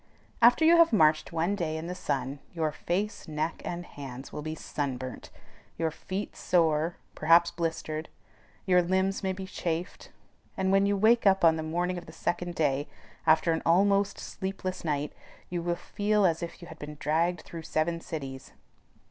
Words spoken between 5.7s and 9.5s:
your feet sore, perhaps blistered, your limbs may be